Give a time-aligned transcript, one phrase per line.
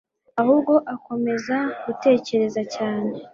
[0.41, 3.11] ahubwo akomeza gutekereza cyane